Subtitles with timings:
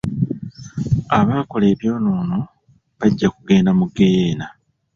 [1.17, 2.37] Abaakola ebyonoono
[2.99, 4.47] bajja kugenda mu geyena.